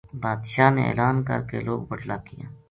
[0.21, 2.45] باد شاہ نے اعلان کر کے لوک بٹلا کیا